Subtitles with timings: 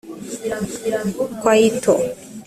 [1.43, 1.93] Kwaito